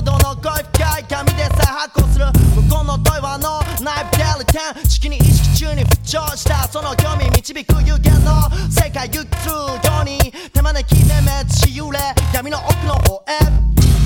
[0.00, 2.24] ほどの恋深い紙で再発行する
[2.56, 11.98] 向こうの問話のナイフデルテン式に意識中に浮調したその興味導く有限の世界行くように手招きで滅し揺れ
[12.32, 13.36] 闇の奥の方へ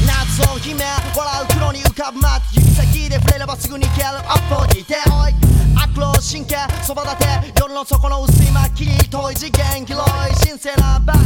[0.05, 5.35] 夏を姫笑う黒に浮かぶ待つ指先で触れればすぐに消えるアップにいておい
[5.79, 11.24] 悪路神経そば立て夜の底の薄い薪遠い次元広い神聖な場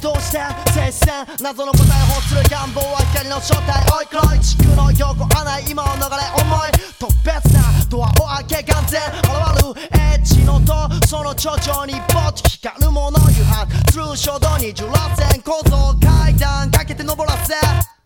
[0.00, 0.38] どうして
[0.72, 6.08] 絶戦謎の答え放する願望は光の正体おい黒い地区の横穴今を流れ
[6.40, 8.12] 思い特別なドアを
[8.46, 13.92] 開け完全現るエッジの塔その頂上にぼっち光るもの誘発。
[13.92, 17.97] 通称衝動に十螺戦構造階段かけて登らせ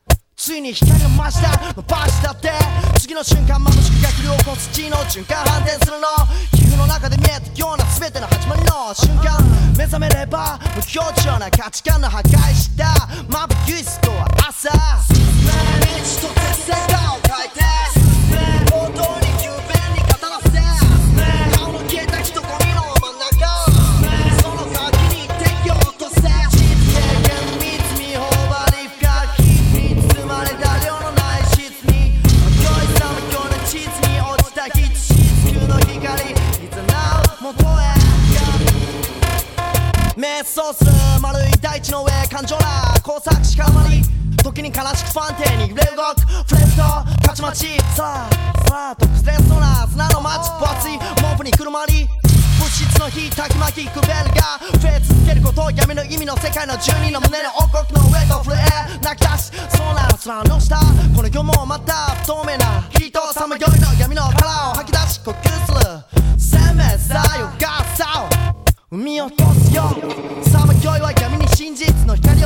[0.42, 1.72] ついに光が増した。
[1.72, 2.50] 伸ばしたって。
[2.98, 6.08] 次の瞬間眩しく逆流を起こす地の循環反転するの。
[6.50, 9.38] 皮膚の中で見えたような全ての始まりの瞬間。
[9.78, 13.21] 目覚めれば無表情な価値観の破壊した。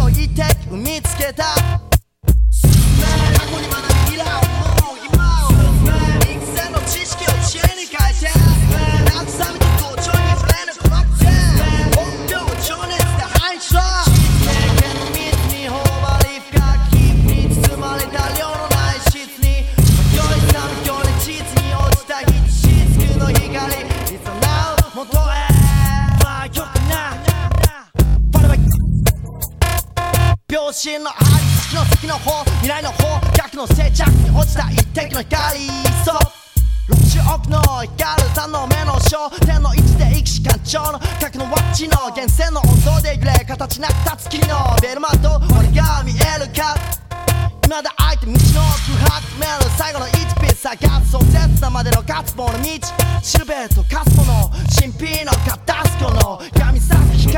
[0.07, 1.86] 置いて踏みつけた。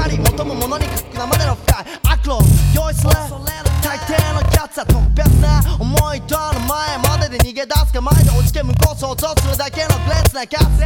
[0.08, 2.40] 咲く光求むものにくくなまでの深い悪路
[2.74, 3.10] 用意する
[3.82, 10.78] 大抵のやつは特別な思いとの前までで逃げ出す構えで落ちて向こう想像するだけのグレースなカス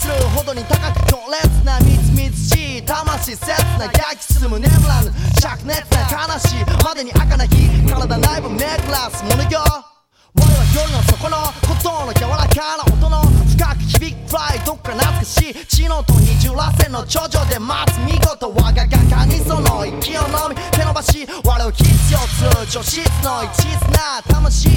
[0.00, 3.46] するほどに高く強烈なみつみつしい魂切
[3.78, 11.36] な焼き進む眠らぬ灼熱な悲しいまでに赤な日体内部めくらすものよ我は夜の底の
[11.68, 24.68] ことの柔らかな音の深く響くくらいどっか懐かしい血のと二重螺旋の頂上で待つ見事我が画家にその息をのみ手伸ばし我を必要する女子の一途な魂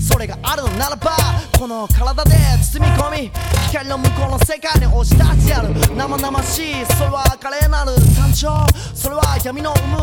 [0.00, 1.16] それがあるならば
[1.58, 2.30] この体で
[2.62, 3.30] 包み込み
[3.68, 9.98] 光の向こうの世界に押し出してやる生々しいそれは華麗なる誕生それは闇の生む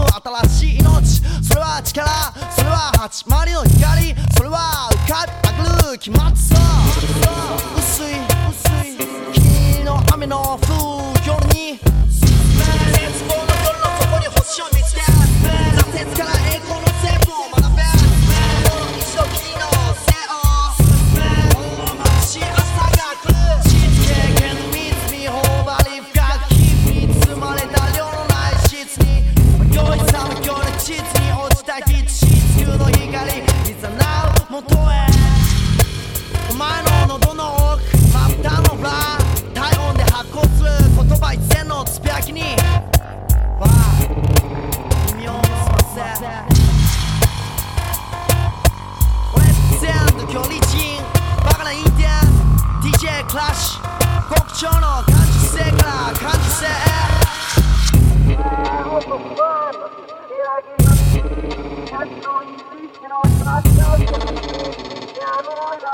[0.46, 2.06] 新しい命それは力
[2.56, 6.56] それは始まりの光それは浮かび上がる決まってさ
[7.78, 8.06] 薄い
[8.50, 8.90] 薄い
[10.21, 10.60] 霧の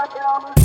[0.08, 0.57] olacağımız